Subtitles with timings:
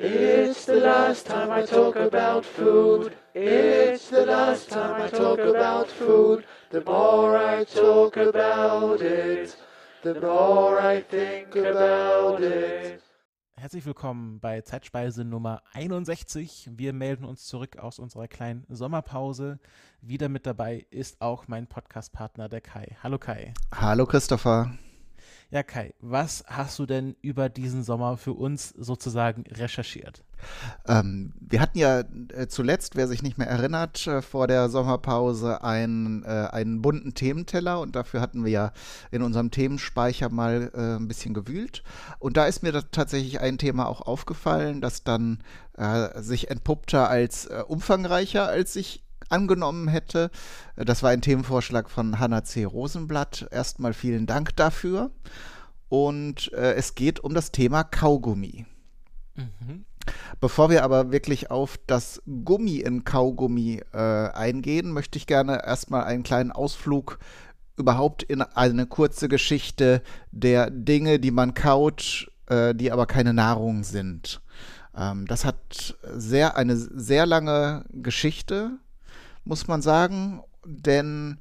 [0.00, 3.16] It's the last time I talk about food.
[3.34, 6.44] It's the last time I talk about food.
[6.70, 9.56] The more I talk about it,
[10.04, 13.02] the more I think about it.
[13.56, 16.70] Herzlich willkommen bei Zeitspeise Nummer 61.
[16.76, 19.58] Wir melden uns zurück aus unserer kleinen Sommerpause.
[20.00, 22.96] Wieder mit dabei ist auch mein Podcastpartner, der Kai.
[23.02, 23.52] Hallo Kai.
[23.74, 24.70] Hallo Christopher.
[25.50, 30.22] Ja, Kai, was hast du denn über diesen Sommer für uns sozusagen recherchiert?
[30.86, 35.64] Ähm, wir hatten ja äh, zuletzt, wer sich nicht mehr erinnert, äh, vor der Sommerpause
[35.64, 38.72] einen, äh, einen bunten Thementeller und dafür hatten wir ja
[39.10, 41.82] in unserem Themenspeicher mal äh, ein bisschen gewühlt.
[42.18, 45.42] Und da ist mir da tatsächlich ein Thema auch aufgefallen, das dann
[45.78, 50.30] äh, sich entpuppte als äh, umfangreicher, als ich angenommen hätte.
[50.76, 52.64] Das war ein Themenvorschlag von Hanna C.
[52.64, 53.48] Rosenblatt.
[53.50, 55.10] Erstmal vielen Dank dafür.
[55.88, 58.66] Und äh, es geht um das Thema Kaugummi.
[59.34, 59.84] Mhm.
[60.40, 66.04] Bevor wir aber wirklich auf das Gummi in Kaugummi äh, eingehen, möchte ich gerne erstmal
[66.04, 67.18] einen kleinen Ausflug
[67.76, 70.02] überhaupt in eine kurze Geschichte
[70.32, 74.40] der Dinge, die man kaut, äh, die aber keine Nahrung sind.
[74.96, 78.78] Ähm, das hat sehr, eine sehr lange Geschichte
[79.48, 81.38] muss man sagen, denn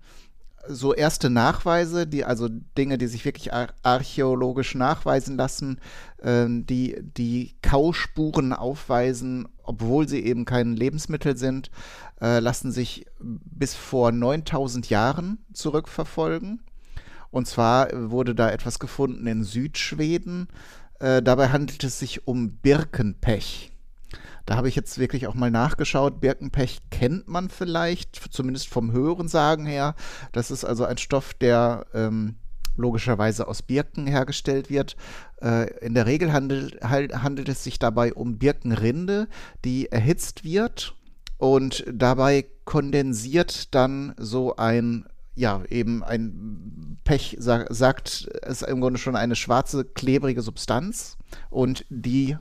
[0.70, 5.80] so erste Nachweise, die also Dinge, die sich wirklich ar archäologisch nachweisen lassen,
[6.22, 11.70] äh, die die Kauspuren aufweisen, obwohl sie eben kein Lebensmittel sind,
[12.22, 16.64] äh, lassen sich bis vor 9000 Jahren zurückverfolgen.
[17.30, 20.48] Und zwar wurde da etwas gefunden in Südschweden.
[21.00, 23.72] Äh, dabei handelt es sich um Birkenpech.
[24.48, 26.22] Da habe ich jetzt wirklich auch mal nachgeschaut.
[26.22, 29.94] Birkenpech kennt man vielleicht, zumindest vom Hörensagen her.
[30.32, 32.38] Das ist also ein Stoff, der ähm,
[32.78, 34.96] logischerweise aus Birken hergestellt wird.
[35.42, 39.28] Äh, in der Regel handelt, handelt es sich dabei um Birkenrinde,
[39.66, 40.96] die erhitzt wird
[41.38, 49.16] und dabei kondensiert dann so ein ja, eben ein Pech sagt, ist im Grunde schon
[49.16, 51.16] eine schwarze, klebrige Substanz
[51.52, 52.38] und die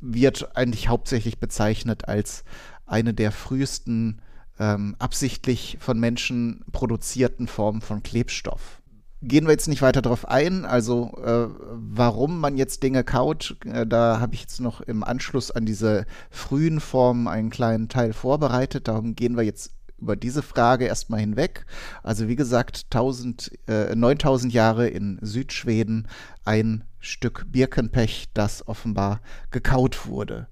[0.00, 2.44] wird eigentlich hauptsächlich bezeichnet als
[2.86, 4.20] eine der frühesten
[4.58, 8.80] ähm, absichtlich von Menschen produzierten Formen von Klebstoff.
[9.22, 13.86] Gehen wir jetzt nicht weiter darauf ein, also äh, warum man jetzt Dinge kaut, äh,
[13.86, 18.86] da habe ich jetzt noch im Anschluss an diese frühen Formen einen kleinen Teil vorbereitet,
[18.86, 19.72] darum gehen wir jetzt
[20.04, 21.64] über diese Frage erstmal hinweg.
[22.02, 26.08] Also wie gesagt, 1000, äh, 9000 Jahre in Südschweden
[26.44, 29.20] ein Stück Birkenpech, das offenbar
[29.50, 30.46] gekaut wurde.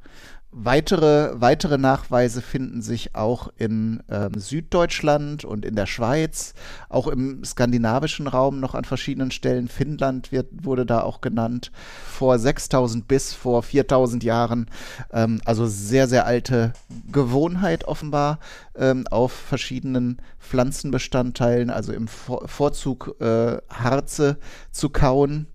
[0.54, 6.52] Weitere, weitere Nachweise finden sich auch in ähm, Süddeutschland und in der Schweiz,
[6.90, 9.68] auch im skandinavischen Raum noch an verschiedenen Stellen.
[9.68, 11.72] Finnland wird, wurde da auch genannt,
[12.04, 14.66] vor 6000 bis vor 4000 Jahren.
[15.10, 16.74] Ähm, also sehr, sehr alte
[17.10, 18.38] Gewohnheit offenbar
[18.76, 24.36] ähm, auf verschiedenen Pflanzenbestandteilen, also im Vor Vorzug äh, Harze
[24.70, 25.46] zu kauen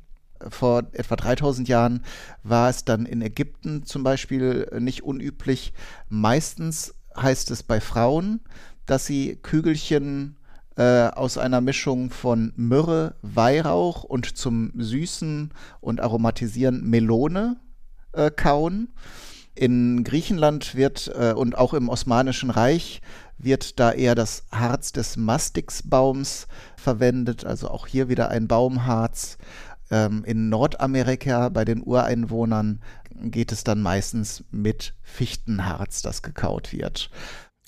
[0.49, 2.03] vor etwa 3000 Jahren
[2.43, 5.73] war es dann in Ägypten zum Beispiel nicht unüblich.
[6.09, 8.41] Meistens heißt es bei Frauen,
[8.85, 10.37] dass sie Kügelchen
[10.77, 17.57] äh, aus einer Mischung von Myrrhe, Weihrauch und zum Süßen und Aromatisieren Melone
[18.13, 18.89] äh, kauen.
[19.55, 23.01] In Griechenland wird äh, und auch im Osmanischen Reich
[23.39, 29.37] wird da eher das Harz des Mastixbaums verwendet, also auch hier wieder ein Baumharz.
[29.89, 32.81] Ähm, in Nordamerika bei den Ureinwohnern
[33.21, 37.09] geht es dann meistens mit Fichtenharz, das gekaut wird.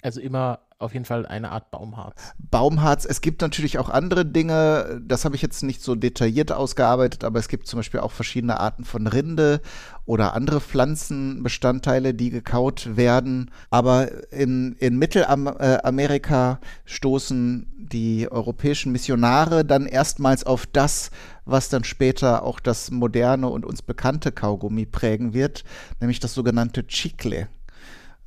[0.02, 2.34] Also immer auf jeden Fall eine Art Baumharz.
[2.38, 3.04] Baumharz.
[3.04, 7.38] Es gibt natürlich auch andere Dinge, das habe ich jetzt nicht so detailliert ausgearbeitet, aber
[7.38, 9.62] es gibt zum Beispiel auch verschiedene Arten von Rinde
[10.06, 13.52] oder Pflanzenbestandteile, die gekaut werden.
[13.70, 21.12] Aber in, in Mittelamerika stoßen die europäischen Missionare dann erstmals auf das,
[21.44, 25.66] was dann später auch das moderne und uns bekannte Kaugummi prägen wird,
[26.00, 27.50] nämlich das sogenannte Chicle.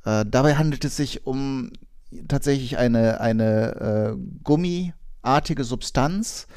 [0.05, 1.71] Äh, dabei handelt es sich um
[2.27, 6.47] tatsächlich eine, eine äh, gummiartige Substanz,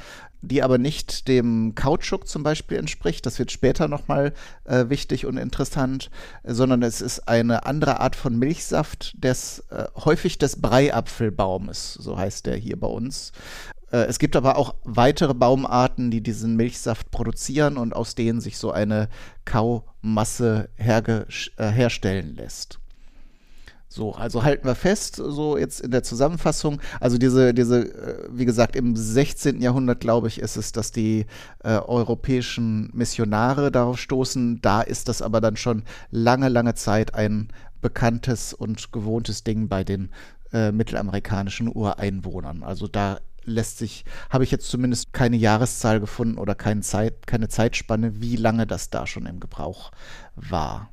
[0.43, 3.27] die aber nicht dem Kautschuk zum Beispiel entspricht.
[3.27, 4.33] Das wird später nochmal
[4.65, 6.11] äh, wichtig und interessant,
[6.45, 12.47] sondern es ist eine andere Art von Milchsaft des äh, häufig des Breiapfelbaumes, so heißt
[12.47, 13.33] der hier bei uns.
[13.91, 18.59] Äh, es gibt aber auch weitere Baumarten, die diesen Milchsaft produzieren und aus denen sich
[18.59, 19.09] so eine
[19.45, 22.79] Kaumasse äh, herstellen lässt.
[23.97, 28.45] So, also halten wir fest, so jetzt in der Zusammenfassung, also diese, diese, äh, wie
[28.45, 29.63] gesagt, im 16.
[29.63, 31.25] Jahrhundert, glaube ich, ist es, dass die
[31.65, 34.61] äh, europäischen Missionare darauf stoßen.
[34.61, 37.49] Da ist das aber dann schon lange, lange Zeit ein
[37.81, 40.11] bekanntes und gewohntes Ding bei den
[40.53, 42.65] äh, mittelamerikanischen Ureinwohnern.
[42.65, 47.49] Also da lässt sich, habe ich jetzt zumindest keine Jahreszahl gefunden oder keine Zeit, keine
[47.49, 49.91] Zeitspanne, wie lange das da schon im Gebrauch
[50.35, 50.91] war.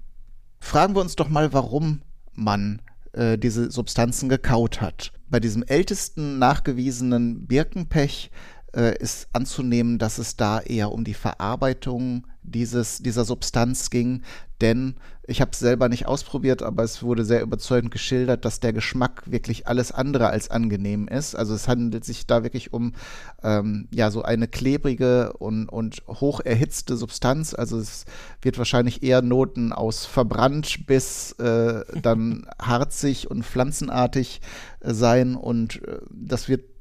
[0.61, 2.01] Fragen wir uns doch mal, warum
[2.33, 2.79] man
[3.13, 5.11] äh, diese Substanzen gekaut hat.
[5.29, 8.31] Bei diesem ältesten nachgewiesenen Birkenpech
[8.75, 14.21] äh, ist anzunehmen, dass es da eher um die Verarbeitung dieses, dieser Substanz ging,
[14.61, 14.95] denn
[15.25, 19.23] ich habe es selber nicht ausprobiert, aber es wurde sehr überzeugend geschildert, dass der Geschmack
[19.25, 21.33] wirklich alles andere als angenehm ist.
[21.33, 22.93] Also es handelt sich da wirklich um
[23.41, 27.53] ähm, ja so eine klebrige und, und hoch erhitzte Substanz.
[27.53, 28.03] Also es
[28.41, 34.41] wird wahrscheinlich eher Noten aus verbrannt bis äh, dann harzig und pflanzenartig
[34.81, 36.72] äh, sein und äh, das wird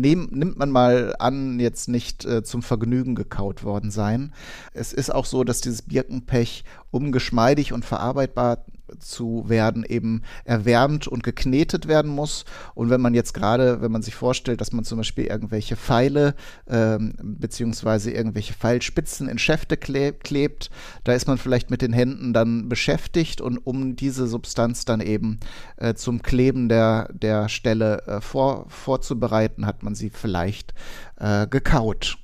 [0.00, 4.32] nehm, nimmt man mal an, jetzt nicht äh, zum Vergnügen gekaut worden sein.
[4.72, 8.64] Es ist auch so, dass dieses Birkenpech, um geschmeidig und verarbeitbar
[8.98, 12.44] zu werden, eben erwärmt und geknetet werden muss.
[12.74, 16.34] Und wenn man jetzt gerade, wenn man sich vorstellt, dass man zum Beispiel irgendwelche Pfeile
[16.68, 20.70] ähm, beziehungsweise irgendwelche Pfeilspitzen in Schäfte kleb, klebt,
[21.04, 25.40] da ist man vielleicht mit den Händen dann beschäftigt und um diese Substanz dann eben
[25.76, 30.74] äh, zum Kleben der, der Stelle äh, vor, vorzubereiten, hat man sie vielleicht
[31.16, 32.18] äh, gekaut.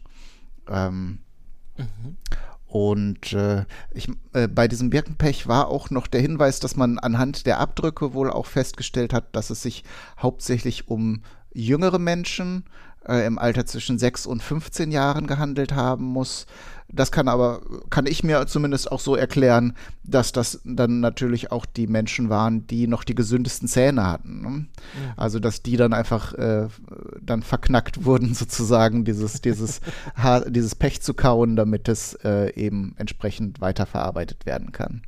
[0.69, 1.21] Ähm,
[1.77, 2.17] mhm.
[2.71, 7.45] Und äh, ich, äh, bei diesem Birkenpech war auch noch der Hinweis, dass man anhand
[7.47, 9.83] der Abdrücke wohl auch festgestellt hat, dass es sich
[10.23, 12.65] hauptsächlich um jüngere Menschen
[13.09, 16.47] äh, im Alter zwischen 6 und 15 Jahren gehandelt haben muss.
[16.93, 21.65] Das kann aber, kann ich mir zumindest auch so erklären, dass das dann natürlich auch
[21.65, 24.41] die Menschen waren, die noch die gesündesten Zähne hatten.
[24.41, 24.49] Ne?
[24.49, 24.69] Mhm.
[25.17, 26.69] Also, dass die dann einfach äh,
[27.23, 29.81] dann verknackt wurden, sozusagen, dieses, dieses,
[30.49, 35.03] dieses Pech zu kauen, damit es äh, eben entsprechend weiterverarbeitet werden kann.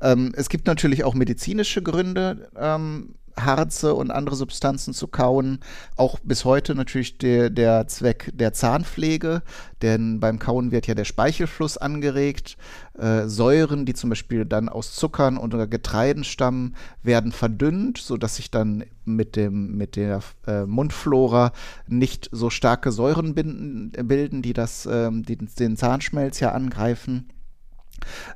[0.00, 5.60] Ähm, es gibt natürlich auch medizinische Gründe, ähm, Harze und andere Substanzen zu kauen.
[5.96, 9.42] Auch bis heute natürlich der, der Zweck der Zahnpflege,
[9.82, 12.56] denn beim Kauen wird ja der Speichelfluss angeregt.
[12.98, 18.50] Äh, Säuren, die zum Beispiel dann aus Zuckern oder Getreiden stammen, werden verdünnt, sodass sich
[18.50, 21.52] dann mit, dem, mit der äh, Mundflora
[21.86, 27.28] nicht so starke Säuren binden, bilden, die, das, äh, die den Zahnschmelz ja angreifen.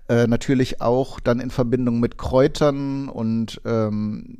[0.08, 4.38] Äh, natürlich auch dann in Verbindung mit Kräutern und ähm,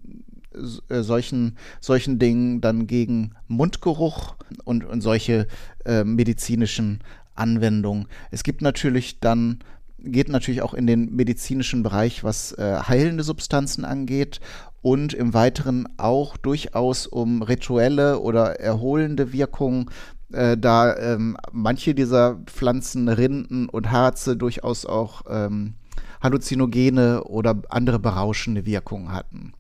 [0.89, 5.47] äh, solchen, solchen Dingen dann gegen Mundgeruch und, und solche
[5.85, 7.01] äh, medizinischen
[7.35, 8.07] Anwendungen.
[8.31, 9.59] Es gibt natürlich dann
[10.05, 14.41] geht natürlich auch in den medizinischen Bereich, was äh, heilende Substanzen angeht
[14.83, 19.91] und im Weiteren auch durchaus um rituelle oder erholende Wirkungen,
[20.33, 25.75] äh, da ähm, manche dieser Pflanzen, Rinden und Harze durchaus auch ähm,
[26.21, 29.53] Halluzinogene oder andere berauschende Wirkungen hatten.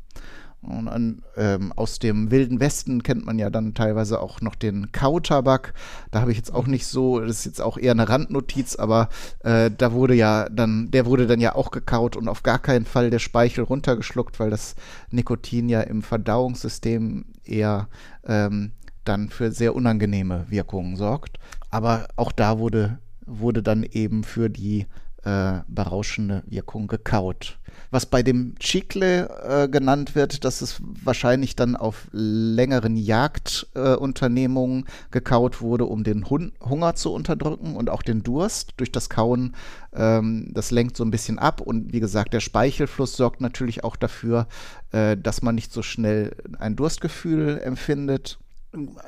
[0.62, 4.92] Und an, ähm, aus dem Wilden Westen kennt man ja dann teilweise auch noch den
[4.92, 5.74] Kautabak.
[6.12, 9.08] Da habe ich jetzt auch nicht so, das ist jetzt auch eher eine Randnotiz, aber
[9.40, 12.84] äh, da wurde ja dann, der wurde dann ja auch gekaut und auf gar keinen
[12.84, 14.76] Fall der Speichel runtergeschluckt, weil das
[15.10, 17.88] Nikotin ja im Verdauungssystem eher
[18.24, 18.70] ähm,
[19.04, 21.38] dann für sehr unangenehme Wirkungen sorgt.
[21.70, 24.86] Aber auch da wurde, wurde dann eben für die
[25.24, 27.58] äh, berauschende Wirkung gekaut.
[27.90, 34.91] Was bei dem Chicle äh, genannt wird, das ist wahrscheinlich dann auf längeren Jagdunternehmungen äh,
[35.10, 39.55] gekaut wurde, um den Hun Hunger zu unterdrücken und auch den Durst durch das Kauen.
[39.94, 43.96] Ähm, das lenkt so ein bisschen ab und wie gesagt, der Speichelfluss sorgt natürlich auch
[43.96, 44.46] dafür,
[44.93, 48.38] äh, dass man nicht so schnell ein Durstgefühl empfindet.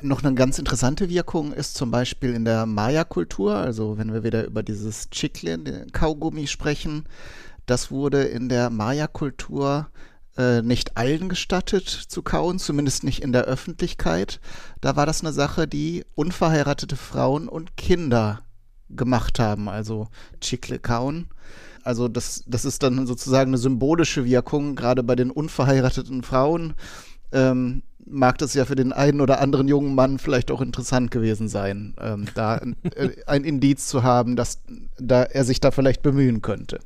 [0.01, 4.45] Noch eine ganz interessante Wirkung ist zum Beispiel in der Maya-Kultur, also wenn wir wieder
[4.45, 7.05] über dieses Chicle, den Kaugummi sprechen,
[7.65, 9.89] das wurde in der Maya-Kultur
[10.37, 14.39] äh, nicht allen gestattet zu kauen, zumindest nicht in der Öffentlichkeit.
[14.81, 18.41] Da war das eine Sache, die unverheiratete Frauen und Kinder
[18.89, 20.09] gemacht haben, also
[20.41, 21.29] Chicle kauen.
[21.83, 26.75] Also das, das ist dann sozusagen eine symbolische Wirkung, gerade bei den unverheirateten Frauen.
[27.31, 31.47] Ähm, mag das ja für den einen oder anderen jungen Mann vielleicht auch interessant gewesen
[31.47, 32.57] sein, ähm, da
[32.95, 34.61] äh, ein Indiz zu haben, dass
[34.97, 36.79] da er sich da vielleicht bemühen könnte.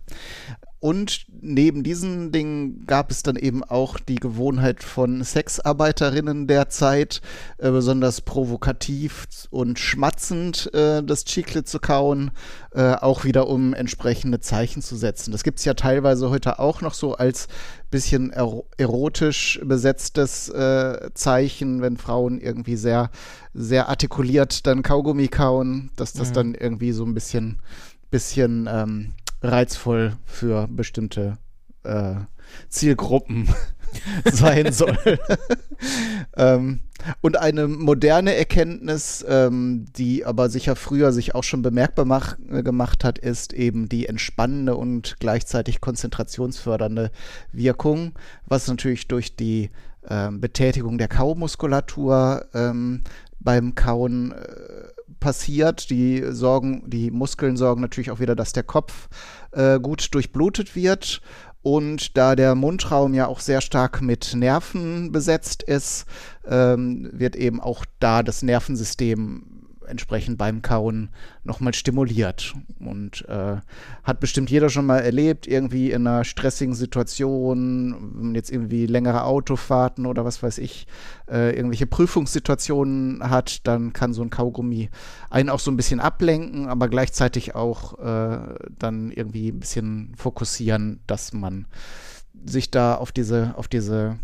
[0.79, 7.21] Und neben diesen Dingen gab es dann eben auch die Gewohnheit von Sexarbeiterinnen der Zeit,
[7.57, 12.31] äh, besonders provokativ und schmatzend äh, das Chicle zu kauen,
[12.71, 15.31] äh, auch wieder um entsprechende Zeichen zu setzen.
[15.31, 17.47] Das gibt es ja teilweise heute auch noch so als
[17.89, 23.09] bisschen er erotisch besetztes äh, Zeichen, wenn Frauen irgendwie sehr,
[23.53, 26.33] sehr artikuliert dann Kaugummi kauen, dass das mhm.
[26.33, 27.59] dann irgendwie so ein bisschen,
[28.11, 31.37] bisschen ähm, reizvoll für bestimmte
[31.83, 32.15] äh,
[32.69, 33.47] Zielgruppen
[34.31, 34.97] sein soll.
[36.37, 36.81] ähm,
[37.21, 43.03] und eine moderne Erkenntnis, ähm, die aber sicher früher sich auch schon bemerkbar mach, gemacht
[43.03, 47.11] hat, ist eben die entspannende und gleichzeitig konzentrationsfördernde
[47.51, 48.13] Wirkung,
[48.45, 49.69] was natürlich durch die
[50.03, 53.03] äh, Betätigung der Kaumuskulatur ähm,
[53.39, 55.89] beim Kauen äh, passiert.
[55.89, 59.09] Die sorgen, die Muskeln sorgen natürlich auch wieder, dass der Kopf
[59.51, 61.21] äh, gut durchblutet wird.
[61.61, 66.05] Und da der Mundraum ja auch sehr stark mit Nerven besetzt ist,
[66.47, 69.58] ähm, wird eben auch da das Nervensystem
[69.89, 71.09] entsprechend beim Kauen
[71.43, 72.53] nochmal stimuliert.
[72.79, 73.57] Und äh,
[74.03, 80.05] hat bestimmt jeder schon mal erlebt, irgendwie in einer stressigen Situation, jetzt irgendwie längere Autofahrten
[80.05, 80.87] oder was weiß ich,
[81.29, 84.89] äh, irgendwelche Prüfungssituationen hat, dann kann so ein Kaugummi
[85.29, 88.39] einen auch so ein bisschen ablenken, aber gleichzeitig auch äh,
[88.77, 91.65] dann irgendwie ein bisschen fokussieren, dass man
[92.45, 94.17] sich da auf diese, auf diese,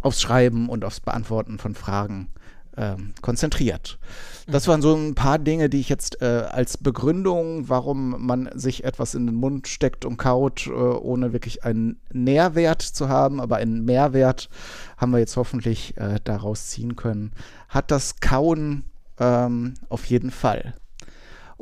[0.00, 2.28] aufs Schreiben und aufs Beantworten von Fragen
[2.76, 3.98] ähm, konzentriert.
[4.46, 8.84] Das waren so ein paar Dinge, die ich jetzt äh, als Begründung, warum man sich
[8.84, 13.56] etwas in den Mund steckt und kaut, äh, ohne wirklich einen Nährwert zu haben, aber
[13.56, 14.48] einen Mehrwert
[14.96, 17.32] haben wir jetzt hoffentlich äh, daraus ziehen können,
[17.68, 18.84] hat das Kauen
[19.18, 20.74] ähm, auf jeden Fall.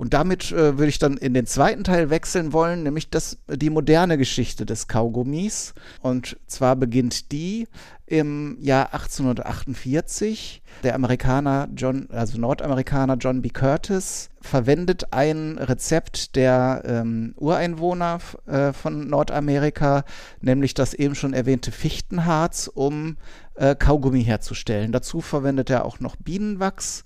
[0.01, 3.69] Und damit äh, würde ich dann in den zweiten Teil wechseln wollen, nämlich das, die
[3.69, 5.75] moderne Geschichte des Kaugummis.
[6.01, 7.69] Und zwar beginnt die
[8.07, 10.63] im Jahr 1848.
[10.85, 13.51] Der Amerikaner John, also Nordamerikaner John B.
[13.51, 20.05] Curtis verwendet ein Rezept der ähm, Ureinwohner äh, von Nordamerika,
[20.41, 23.19] nämlich das eben schon erwähnte Fichtenharz, um
[23.55, 24.93] äh, Kaugummi herzustellen.
[24.93, 27.05] Dazu verwendet er auch noch Bienenwachs.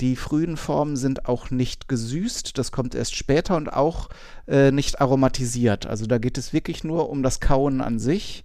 [0.00, 4.10] Die frühen Formen sind auch nicht gesüßt, das kommt erst später und auch
[4.46, 5.86] äh, nicht aromatisiert.
[5.86, 8.44] Also da geht es wirklich nur um das Kauen an sich.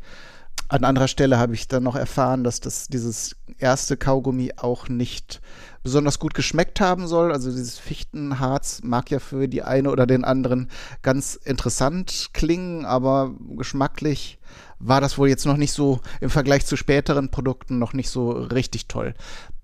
[0.69, 5.41] An anderer Stelle habe ich dann noch erfahren, dass das, dieses erste Kaugummi auch nicht
[5.83, 7.33] besonders gut geschmeckt haben soll.
[7.33, 10.69] Also dieses Fichtenharz mag ja für die eine oder den anderen
[11.01, 14.39] ganz interessant klingen, aber geschmacklich
[14.79, 18.31] war das wohl jetzt noch nicht so im Vergleich zu späteren Produkten noch nicht so
[18.31, 19.13] richtig toll.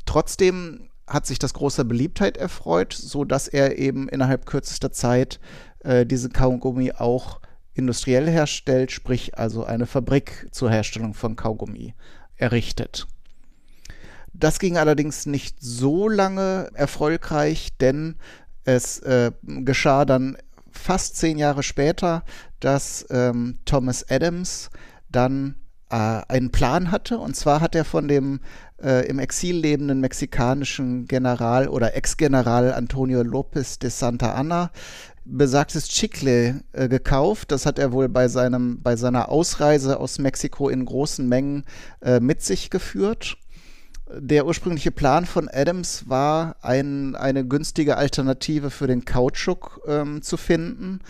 [0.06, 5.40] Trotzdem hat sich das großer Beliebtheit erfreut, so dass er eben innerhalb kürzester Zeit
[5.80, 7.40] äh, diese Kaugummi auch
[7.74, 11.94] industriell herstellt, sprich also eine Fabrik zur Herstellung von Kaugummi
[12.36, 13.08] errichtet.
[14.34, 18.18] Das ging allerdings nicht so lange erfolgreich, denn
[18.66, 20.38] es äh, geschah dann
[20.72, 22.24] fast zehn Jahre später,
[22.60, 24.70] dass ähm, Thomas Adams
[25.10, 25.56] dann
[25.90, 27.18] äh, einen Plan hatte.
[27.18, 28.42] Und zwar hat er von dem
[28.82, 34.72] äh, im Exil lebenden mexikanischen General oder Ex-General Antonio López de Santa Anna
[35.28, 37.52] besagtes Chicle äh, gekauft.
[37.52, 41.66] Das hat er wohl bei, seinem, bei seiner Ausreise aus Mexiko in großen Mengen
[42.02, 43.38] äh, mit sich geführt.
[44.10, 50.38] Der ursprüngliche Plan von Adams war, ein, eine günstige Alternative für den Kautschuk ähm, zu
[50.38, 51.02] finden.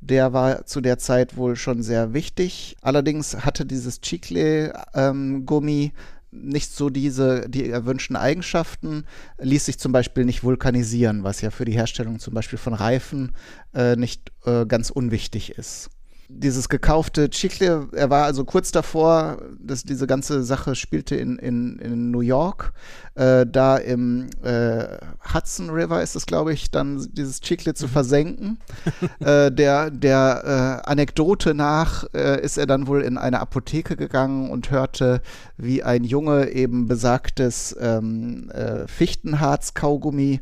[0.00, 2.76] Der war zu der Zeit wohl schon sehr wichtig.
[2.80, 5.92] Allerdings hatte dieses Chicle-Gummi ähm,
[6.34, 9.04] nicht so diese, die erwünschten Eigenschaften,
[9.38, 13.32] ließ sich zum Beispiel nicht vulkanisieren, was ja für die Herstellung zum Beispiel von Reifen
[13.74, 15.90] äh, nicht äh, ganz unwichtig ist
[16.28, 21.78] dieses gekaufte Chicle, er war also kurz davor, dass diese ganze Sache spielte in, in,
[21.78, 22.72] in New York,
[23.14, 24.98] äh, da im äh,
[25.32, 27.90] Hudson River ist es, glaube ich, dann dieses Chicle zu mhm.
[27.90, 28.58] versenken.
[29.20, 34.50] äh, der der äh, Anekdote nach äh, ist er dann wohl in eine Apotheke gegangen
[34.50, 35.20] und hörte,
[35.56, 40.40] wie ein Junge eben besagtes ähm, äh, Fichtenharz-Kaugummi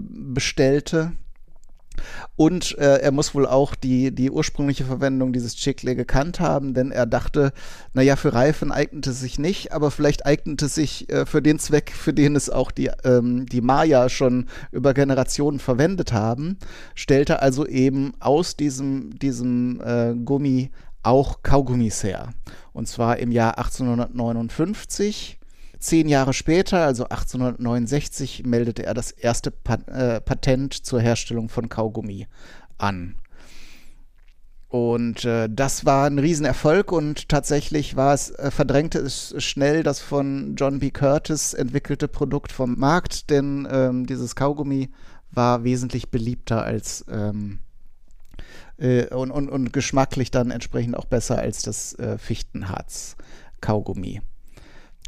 [0.00, 1.12] bestellte
[2.36, 6.90] und äh, er muss wohl auch die, die ursprüngliche Verwendung dieses Chicle gekannt haben, denn
[6.90, 7.52] er dachte,
[7.92, 11.58] naja, für Reifen eignet es sich nicht, aber vielleicht eignet es sich äh, für den
[11.58, 16.58] Zweck, für den es auch die, ähm, die Maya schon über Generationen verwendet haben,
[16.94, 20.70] stellte also eben aus diesem, diesem äh, Gummi
[21.02, 22.30] auch Kaugummis her.
[22.72, 25.38] Und zwar im Jahr 1859
[25.82, 31.68] Zehn Jahre später, also 1869, meldete er das erste Pat äh, Patent zur Herstellung von
[31.68, 32.28] Kaugummi
[32.78, 33.16] an.
[34.68, 39.98] Und äh, das war ein Riesenerfolg und tatsächlich war es, äh, verdrängte es schnell das
[39.98, 40.92] von John B.
[40.92, 44.90] Curtis entwickelte Produkt vom Markt, denn ähm, dieses Kaugummi
[45.32, 47.58] war wesentlich beliebter als ähm,
[48.78, 54.20] äh, und, und, und geschmacklich dann entsprechend auch besser als das äh, Fichtenharz-Kaugummi.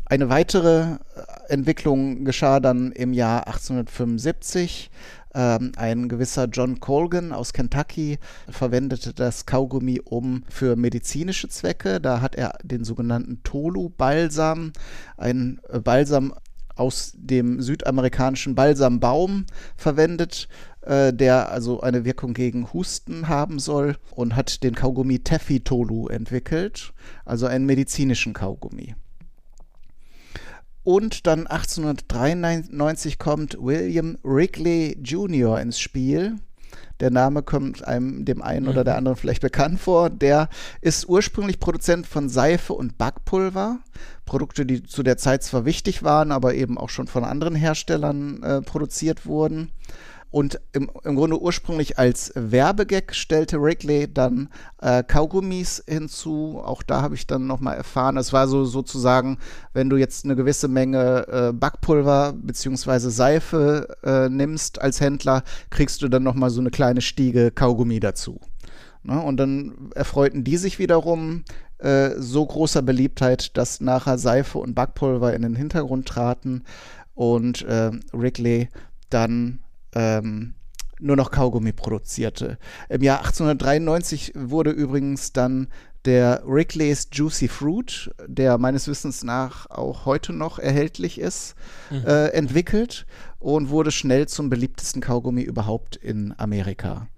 [0.06, 0.96] Eine weitere äh,
[1.48, 4.90] Entwicklung geschah dann im Jahr 1875
[5.34, 8.18] ähm, ein gewisser John Colgan aus Kentucky
[8.48, 12.00] verwendete das Kaugummi um für medizinische Zwecke.
[12.00, 14.72] Da hat er den sogenannten Tolu-Balsam,
[15.16, 16.34] ein äh, Balsam
[16.76, 19.46] aus dem südamerikanischen Balsambaum
[19.76, 20.48] verwendet,
[20.82, 26.08] äh, der also eine Wirkung gegen Husten haben soll und hat den Kaugummi Taffy Tolu
[26.08, 26.92] entwickelt,
[27.24, 28.94] also einen medizinischen Kaugummi.
[30.84, 35.58] Und dann 1893 kommt William Wrigley Jr.
[35.60, 36.36] ins Spiel.
[37.00, 38.98] Der Name kommt einem, dem einen oder der mhm.
[38.98, 40.10] anderen vielleicht bekannt vor.
[40.10, 40.48] Der
[40.80, 43.78] ist ursprünglich Produzent von Seife und Backpulver.
[44.26, 48.42] Produkte, die zu der Zeit zwar wichtig waren, aber eben auch schon von anderen Herstellern
[48.42, 49.72] äh, produziert wurden.
[50.34, 54.48] Und im, im Grunde ursprünglich als Werbegag stellte Wrigley dann
[54.82, 56.60] äh, Kaugummis hinzu.
[56.60, 59.38] Auch da habe ich dann nochmal erfahren, es war so sozusagen,
[59.74, 63.10] wenn du jetzt eine gewisse Menge äh, Backpulver bzw.
[63.10, 68.40] Seife äh, nimmst als Händler, kriegst du dann nochmal so eine kleine Stiege Kaugummi dazu.
[69.04, 69.22] Ne?
[69.22, 71.44] Und dann erfreuten die sich wiederum
[71.78, 76.64] äh, so großer Beliebtheit, dass nachher Seife und Backpulver in den Hintergrund traten
[77.14, 78.68] und äh, Wrigley
[79.10, 79.60] dann
[79.94, 80.54] ähm,
[81.00, 82.58] nur noch Kaugummi produzierte.
[82.88, 85.68] Im Jahr 1893 wurde übrigens dann
[86.04, 91.54] der Wrigley's Juicy Fruit, der meines Wissens nach auch heute noch erhältlich ist,
[91.90, 92.04] mhm.
[92.06, 93.06] äh, entwickelt
[93.38, 97.08] und wurde schnell zum beliebtesten Kaugummi überhaupt in Amerika.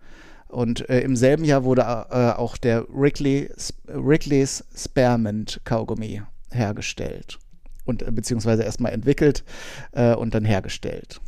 [0.48, 3.50] Und äh, im selben Jahr wurde äh, auch der Wrigley,
[3.86, 7.38] Wrigley's Spearmint Kaugummi hergestellt
[7.84, 9.44] und äh, beziehungsweise erstmal entwickelt
[9.92, 11.20] äh, und dann hergestellt.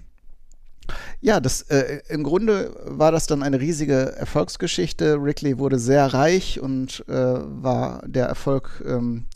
[1.20, 5.22] Ja, das äh, im Grunde war das dann eine riesige Erfolgsgeschichte.
[5.22, 9.26] Wrigley wurde sehr reich und äh, war der Erfolg ähm,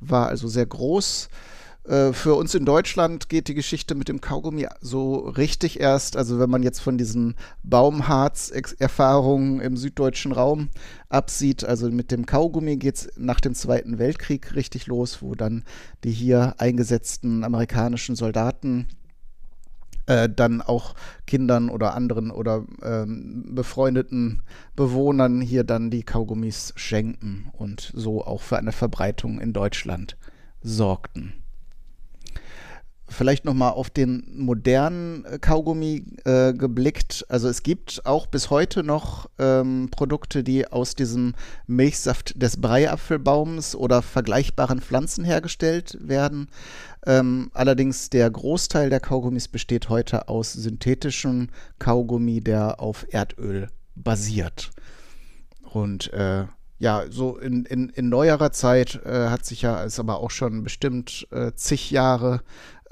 [0.00, 1.28] war also sehr groß.
[1.84, 6.38] Äh, für uns in Deutschland geht die Geschichte mit dem Kaugummi so richtig erst, also
[6.38, 7.34] wenn man jetzt von diesen
[7.64, 10.68] Baumharz-Erfahrungen im süddeutschen Raum
[11.08, 15.64] absieht, also mit dem Kaugummi geht es nach dem Zweiten Weltkrieg richtig los, wo dann
[16.04, 18.86] die hier eingesetzten amerikanischen Soldaten
[20.12, 20.94] äh, dann auch
[21.26, 24.42] Kindern oder anderen oder ähm, befreundeten
[24.76, 30.16] Bewohnern hier dann die Kaugummis schenken und so auch für eine Verbreitung in Deutschland
[30.60, 31.41] sorgten
[33.12, 37.24] vielleicht nochmal auf den modernen äh, Kaugummi äh, geblickt.
[37.28, 41.34] Also es gibt auch bis heute noch ähm, Produkte, die aus diesem
[41.66, 46.48] Milchsaft des Breiapfelbaums oder vergleichbaren Pflanzen hergestellt werden.
[47.06, 51.48] Ähm, allerdings der Großteil der Kaugummis besteht heute aus synthetischem
[51.78, 54.70] Kaugummi, der auf Erdöl basiert.
[55.72, 56.46] Und äh,
[56.82, 60.64] ja, so in, in, in neuerer Zeit äh, hat sich ja, ist aber auch schon
[60.64, 62.40] bestimmt äh, zig Jahre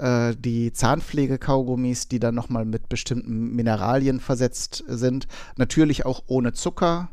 [0.01, 5.27] äh, die Zahnpflege-Kaugummis, die dann nochmal mit bestimmten Mineralien versetzt sind.
[5.57, 7.11] Natürlich auch ohne Zucker.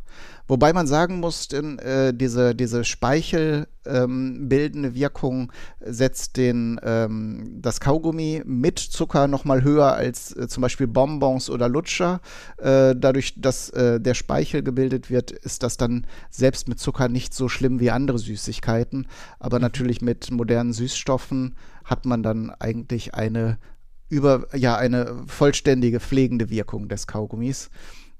[0.48, 7.80] Wobei man sagen muss, in, äh, diese, diese speichelbildende ähm, Wirkung setzt den, ähm, das
[7.80, 12.22] Kaugummi mit Zucker nochmal höher als äh, zum Beispiel Bonbons oder Lutscher.
[12.56, 17.34] Äh, dadurch, dass äh, der Speichel gebildet wird, ist das dann selbst mit Zucker nicht
[17.34, 19.06] so schlimm wie andere Süßigkeiten.
[19.38, 19.64] Aber mhm.
[19.64, 21.56] natürlich mit modernen Süßstoffen
[21.88, 23.58] hat man dann eigentlich eine
[24.08, 27.70] über, ja, eine vollständige pflegende Wirkung des Kaugummis.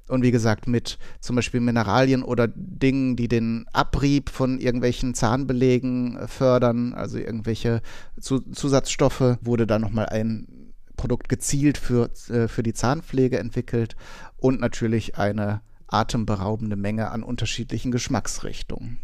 [0.09, 6.17] Und wie gesagt, mit zum Beispiel Mineralien oder Dingen, die den Abrieb von irgendwelchen Zahnbelegen
[6.17, 7.83] äh, fördern, also irgendwelche
[8.19, 13.97] Zusatzstoffe, wurde da nochmal ein Produkt gezielt für, äh, für die Zahnpflege entwickelt
[14.39, 18.99] und natürlich eine atemberaubende Menge an unterschiedlichen Geschmacksrichtungen.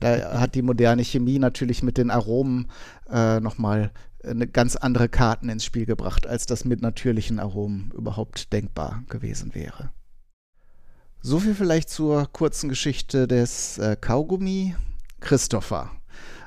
[0.00, 2.70] Da hat die moderne Chemie natürlich mit den Aromen
[3.10, 3.90] äh, nochmal
[4.22, 9.54] eine ganz andere Karten ins Spiel gebracht, als das mit natürlichen Aromen überhaupt denkbar gewesen
[9.54, 9.90] wäre.
[11.20, 14.74] So viel vielleicht zur kurzen Geschichte des äh, Kaugummi.
[15.20, 15.90] Christopher,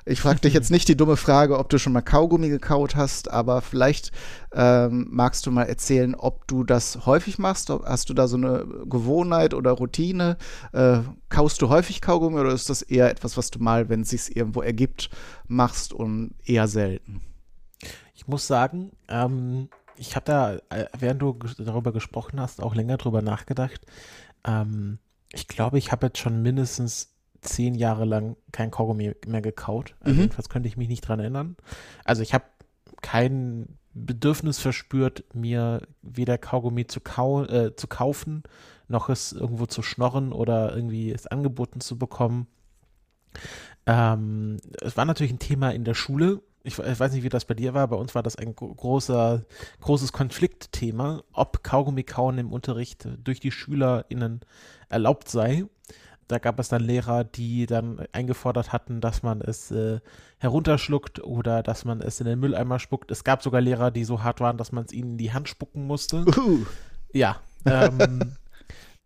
[0.08, 3.30] ich frage dich jetzt nicht die dumme Frage, ob du schon mal Kaugummi gekaut hast,
[3.30, 4.12] aber vielleicht
[4.54, 7.70] ähm, magst du mal erzählen, ob du das häufig machst.
[7.70, 10.38] Hast du da so eine Gewohnheit oder Routine?
[10.72, 14.10] Äh, kaust du häufig Kaugummi oder ist das eher etwas, was du mal, wenn es
[14.10, 15.10] sich irgendwo ergibt,
[15.48, 17.22] machst und eher selten?
[18.15, 22.98] Ich muss sagen, ähm, ich habe da, äh, während du darüber gesprochen hast, auch länger
[22.98, 23.82] drüber nachgedacht.
[24.46, 25.00] Ähm,
[25.34, 29.95] ich glaube, ich habe jetzt schon mindestens zehn Jahre lang kein Kaugummi mehr gekaut.
[30.02, 30.21] Also Mhm.
[30.21, 31.56] Jedenfalls könnte ich mich nicht dran erinnern.
[32.04, 32.45] Also ich habe
[33.02, 38.43] kein Bedürfnis verspürt, mir weder Kaugummi zu, kau äh, zu kaufen,
[38.88, 42.47] noch es irgendwo zu schnorren oder irgendwie es angeboten zu bekommen.
[43.86, 46.41] Ähm, es war natürlich ein Thema in der Schule.
[46.63, 47.88] Ich, ich weiß nicht, wie das bei dir war.
[47.88, 49.45] Bei uns war das ein gro- großer,
[49.82, 54.41] großes Konfliktthema, ob Kaugummi-Kauen im Unterricht durch die SchülerInnen
[54.89, 55.65] erlaubt sei.
[56.28, 60.00] Da gab es dann Lehrer, die dann eingefordert hatten, dass man es äh,
[60.40, 63.12] herunterschluckt oder dass man es in den Mülleimer spuckt.
[63.12, 65.48] Es gab sogar Lehrer, die so hart waren, dass man es ihnen in die Hand
[65.48, 66.26] spucken musste.
[66.38, 66.66] Uh,
[67.13, 67.38] Ja.
[67.66, 68.34] Ähm,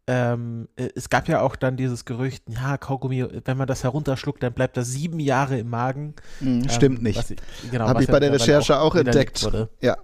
[0.07, 4.41] ähm, äh, es gab ja auch dann dieses Gerücht, ja, Kaugummi, wenn man das herunterschluckt,
[4.43, 6.15] dann bleibt das sieben Jahre im Magen.
[6.39, 7.17] mh, stimmt Ähm, nicht.
[7.19, 7.37] was ich-
[7.71, 9.69] genau, Habe ich bei der Recherche auch widerlegt entdeckt.
[9.81, 9.97] Ja,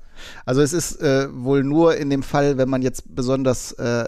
[0.46, 4.08] also es ist äh, wohl nur in dem Fall, wenn man jetzt besonders äh,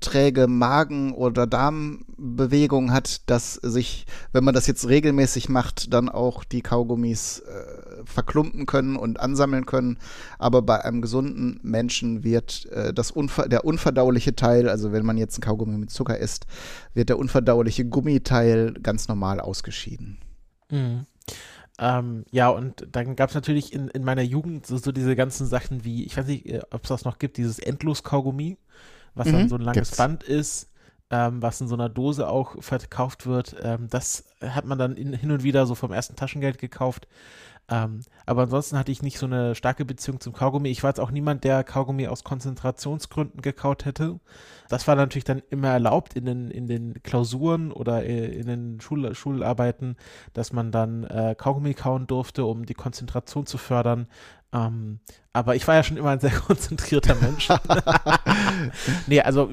[0.00, 6.44] träge Magen- oder Darmbewegung hat, dass sich, wenn man das jetzt regelmäßig macht, dann auch
[6.44, 9.98] die Kaugummis äh, verklumpen können und ansammeln können.
[10.38, 15.16] Aber bei einem gesunden Menschen wird äh, das unver der unverdauliche Teil, also wenn man
[15.16, 16.46] jetzt ein Kaugummi mit Zucker isst,
[16.94, 20.18] wird der unverdauliche Gummiteil ganz normal ausgeschieden.
[20.70, 21.06] Mhm.
[21.78, 25.46] Ähm, ja, und dann gab es natürlich in, in meiner Jugend so, so diese ganzen
[25.46, 28.58] Sachen wie, ich weiß nicht, ob es das noch gibt, dieses Endlos-Kaugummi,
[29.14, 29.96] was dann Mhm, so ein langes gibt's.
[29.96, 30.67] Band ist,
[31.10, 33.56] ähm, was in so einer Dose auch verkauft wird.
[33.62, 37.08] Ähm, das hat man dann in, hin und wieder so vom ersten Taschengeld gekauft.
[37.70, 40.70] Ähm, aber ansonsten hatte ich nicht so eine starke Beziehung zum Kaugummi.
[40.70, 44.20] Ich war jetzt auch niemand, der Kaugummi aus Konzentrationsgründen gekaut hätte.
[44.70, 48.80] Das war natürlich dann immer erlaubt in den, in den Klausuren oder äh, in den
[48.80, 49.96] Schul Schularbeiten,
[50.32, 54.08] dass man dann äh, Kaugummi kauen durfte, um die Konzentration zu fördern.
[54.52, 55.00] Ähm,
[55.38, 57.48] aber ich war ja schon immer ein sehr konzentrierter Mensch.
[59.06, 59.50] nee, also,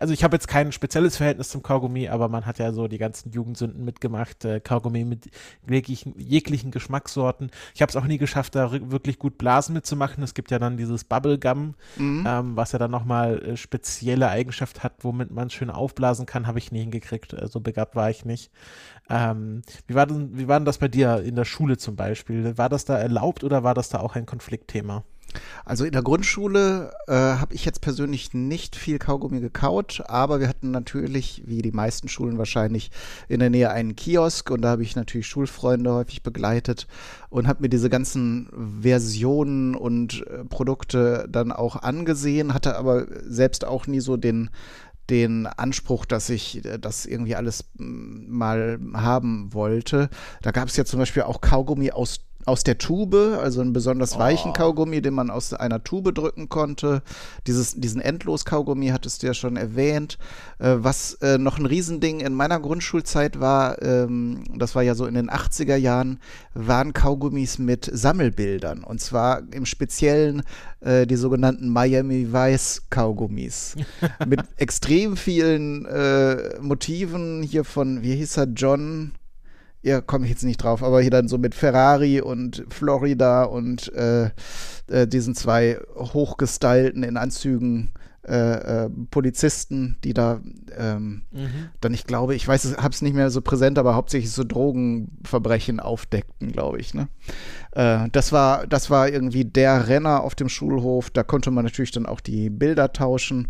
[0.00, 2.98] also ich habe jetzt kein spezielles Verhältnis zum Kaugummi, aber man hat ja so die
[2.98, 4.44] ganzen Jugendsünden mitgemacht.
[4.44, 5.30] Äh, Kaugummi mit
[5.68, 7.50] jeglichen, jeglichen Geschmackssorten.
[7.74, 10.22] Ich habe es auch nie geschafft, da wirklich gut Blasen mitzumachen.
[10.22, 12.24] Es gibt ja dann dieses Bubblegum, Mhm.
[12.26, 16.58] ähm, was ja dann nochmal äh, spezielle Eigenschaft hat, womit man schön aufblasen kann, habe
[16.58, 17.32] ich nie hingekriegt.
[17.32, 18.50] Äh, so begabt war ich nicht.
[19.10, 22.58] Ähm, wie, war denn, wie war denn das bei dir in der Schule zum Beispiel?
[22.58, 25.04] War das da erlaubt oder war das da auch ein Konfliktthema?
[25.64, 30.48] Also in der Grundschule äh, habe ich jetzt persönlich nicht viel Kaugummi gekaut, aber wir
[30.48, 32.90] hatten natürlich, wie die meisten Schulen wahrscheinlich,
[33.28, 36.86] in der Nähe einen Kiosk und da habe ich natürlich Schulfreunde häufig begleitet
[37.28, 38.48] und habe mir diese ganzen
[38.80, 44.50] Versionen und äh, Produkte dann auch angesehen, hatte aber selbst auch nie so den
[45.10, 50.10] den Anspruch, dass ich äh, das irgendwie alles mal haben wollte.
[50.42, 54.18] Da gab es ja zum Beispiel auch Kaugummi aus aus der Tube, also einen besonders
[54.18, 54.54] weichen Oh.
[54.54, 57.02] Kaugummi, den man aus einer Tube drücken konnte.
[57.46, 60.18] Dieses, diesen Endlos-Kaugummi hattest du ja schon erwähnt.
[60.58, 65.04] Äh, was äh, noch ein Riesending in meiner Grundschulzeit war, ähm, das war ja so
[65.06, 66.20] in den 80er Jahren,
[66.54, 68.82] waren Kaugummis mit Sammelbildern.
[68.82, 70.42] Und zwar im Speziellen
[70.80, 73.76] äh, die sogenannten Miami Vice Kaugummis.
[74.26, 79.12] mit extrem vielen äh, Motiven hier von, wie hieß er, John
[79.82, 83.92] ja, komme ich jetzt nicht drauf, aber hier dann so mit Ferrari und Florida und
[83.94, 84.30] äh,
[84.88, 87.90] äh, diesen zwei hochgestylten in Anzügen
[88.28, 90.40] äh, äh, Polizisten, die da
[90.76, 91.22] ähm,
[91.80, 95.80] dann, ich glaube, ich weiß, habe es nicht mehr so präsent, aber hauptsächlich so Drogenverbrechen
[95.80, 96.92] aufdeckten, glaube ich.
[96.92, 97.08] Ne?
[97.72, 101.08] Äh, das war, das war irgendwie der Renner auf dem Schulhof.
[101.08, 103.48] Da konnte man natürlich dann auch die Bilder tauschen.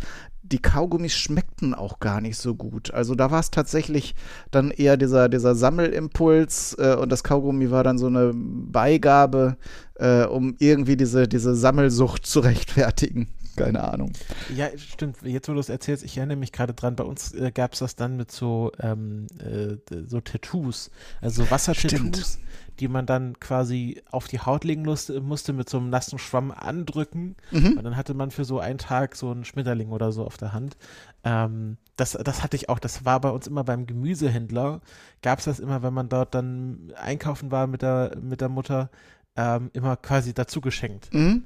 [0.50, 2.92] Die Kaugummis schmeckten auch gar nicht so gut.
[2.92, 4.14] Also da war es tatsächlich
[4.50, 9.56] dann eher dieser, dieser Sammelimpuls äh, und das Kaugummi war dann so eine Beigabe,
[9.96, 13.28] äh, um irgendwie diese, diese Sammelsucht zu rechtfertigen.
[13.58, 14.12] Keine Ahnung.
[14.54, 15.18] Ja, stimmt.
[15.22, 16.96] Jetzt, wo du es erzählst, ich erinnere mich gerade dran.
[16.96, 20.90] Bei uns äh, gab es das dann mit so, ähm, äh, so Tattoos,
[21.20, 22.38] also Wassertattoos,
[22.80, 26.50] die man dann quasi auf die Haut legen musste, musste mit so einem nassen Schwamm
[26.50, 27.36] andrücken.
[27.50, 27.78] Mhm.
[27.78, 30.52] Und dann hatte man für so einen Tag so einen Schmetterling oder so auf der
[30.52, 30.76] Hand.
[31.24, 32.78] Ähm, das, das hatte ich auch.
[32.78, 34.80] Das war bei uns immer beim Gemüsehändler.
[35.22, 38.90] Gab es das immer, wenn man dort dann einkaufen war mit der, mit der Mutter,
[39.36, 41.12] ähm, immer quasi dazu geschenkt.
[41.12, 41.44] Mhm.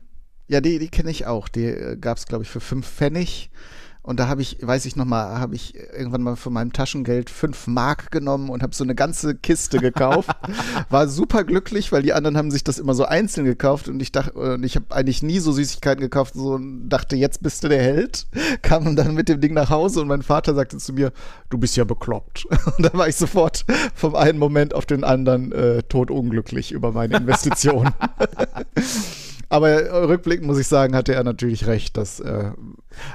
[0.49, 1.49] Ja, die, die kenne ich auch.
[1.49, 3.51] Die äh, gab es, glaube ich, für fünf Pfennig.
[4.05, 7.31] Und da habe ich, weiß ich noch mal, habe ich irgendwann mal von meinem Taschengeld
[7.31, 10.29] fünf Mark genommen und habe so eine ganze Kiste gekauft.
[10.91, 14.11] War super glücklich, weil die anderen haben sich das immer so einzeln gekauft und ich
[14.11, 17.69] dachte, und ich habe eigentlich nie so Süßigkeiten gekauft so, und dachte, jetzt bist du
[17.69, 18.27] der Held.
[18.63, 21.13] Kam dann mit dem Ding nach Hause und mein Vater sagte zu mir,
[21.49, 22.47] du bist ja bekloppt.
[22.77, 27.17] Und da war ich sofort vom einen Moment auf den anderen äh, totunglücklich über meine
[27.17, 27.91] Investition.
[29.53, 32.53] Aber rückblickend muss ich sagen, hatte er natürlich recht, dass äh,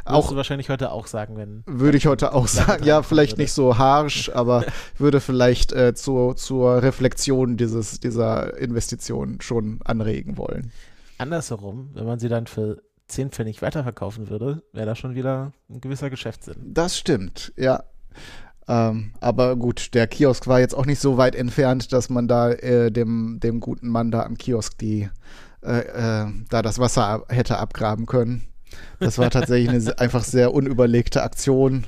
[0.06, 3.41] auch du wahrscheinlich heute auch sagen, wenn würde ich heute auch sagen, ja, vielleicht würde.
[3.41, 4.63] nicht so harsh, aber
[5.00, 10.71] würde vielleicht äh, zur, zur Reflexion dieses dieser Investition schon anregen wollen.
[11.17, 15.82] Andersherum, wenn man sie dann für 10 Pfennig weiterverkaufen würde, wäre da schon wieder ein
[15.82, 16.58] gewisser Geschäftssinn.
[16.71, 17.84] Das stimmt, ja.
[18.67, 22.52] Ähm, aber gut, der Kiosk war jetzt auch nicht so weit entfernt, dass man da
[22.52, 25.10] äh, dem, dem guten Mann da am Kiosk die
[25.63, 28.48] äh, äh, da das Wasser ab, hätte abgraben können.
[29.00, 31.86] Das war tatsächlich eine einfach sehr unüberlegte Aktion.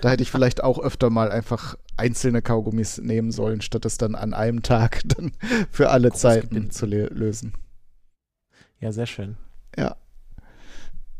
[0.00, 4.14] Da hätte ich vielleicht auch öfter mal einfach einzelne Kaugummis nehmen sollen, statt es dann
[4.14, 5.32] an einem Tag dann
[5.70, 6.70] für alle Groß Zeiten gebinden.
[6.70, 7.54] zu lösen.
[8.80, 9.36] Ja, sehr schön.
[9.76, 9.96] Ja.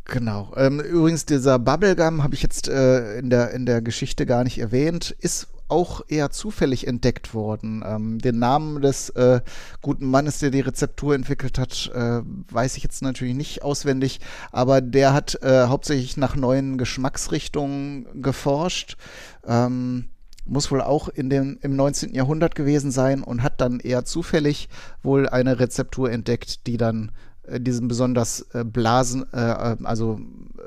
[0.04, 0.52] Genau.
[0.56, 4.58] Ähm, übrigens, dieser Bubblegum habe ich jetzt äh, in, der, in der Geschichte gar nicht
[4.58, 7.82] erwähnt, ist auch eher zufällig entdeckt worden.
[7.84, 9.40] Ähm, den Namen des äh,
[9.80, 14.20] guten Mannes, der die Rezeptur entwickelt hat, äh, weiß ich jetzt natürlich nicht auswendig,
[14.52, 18.96] aber der hat äh, hauptsächlich nach neuen Geschmacksrichtungen geforscht.
[19.46, 20.10] Ähm,
[20.44, 22.14] muss wohl auch in dem, im 19.
[22.14, 24.68] Jahrhundert gewesen sein und hat dann eher zufällig
[25.02, 27.12] wohl eine Rezeptur entdeckt, die dann
[27.60, 30.20] diesen besonders äh, Blasen, äh, also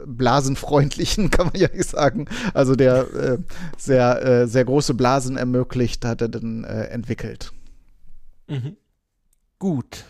[0.06, 3.38] blasenfreundlichen, kann man ja nicht sagen, also der äh,
[3.78, 7.52] sehr, äh, sehr große Blasen ermöglicht, hat er dann äh, entwickelt.
[8.48, 8.78] Mhm.
[9.60, 10.06] Gut,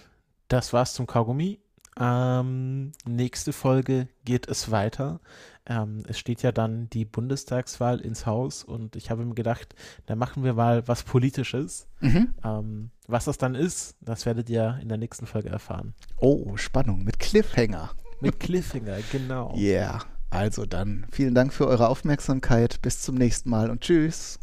[0.48, 1.60] das war's zum Kaugummi.
[2.00, 5.20] Ähm, nächste Folge geht es weiter.
[5.66, 9.74] Ähm, es steht ja dann die Bundestagswahl ins Haus und ich habe mir gedacht,
[10.06, 11.88] da machen wir mal was Politisches.
[12.02, 12.34] Mhm.
[12.44, 15.94] Ähm, was das dann ist, das werdet ihr in der nächsten Folge erfahren.
[16.18, 17.92] Oh, Spannung mit Cliffhanger.
[18.20, 19.56] Mit Cliffhanger, genau.
[19.56, 20.04] Yeah.
[20.30, 22.82] Also dann vielen Dank für eure Aufmerksamkeit.
[22.82, 24.40] Bis zum nächsten Mal und tschüss.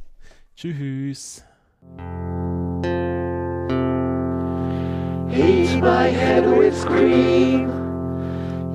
[0.56, 1.44] Tschüss.
[5.34, 7.70] Eat my head with cream.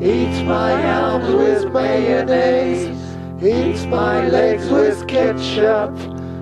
[0.02, 3.16] Eats my arms with mayonnaise.
[3.44, 5.96] Eats my legs with ketchup.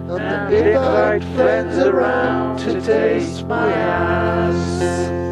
[0.07, 5.24] And invite friends around to taste my ass.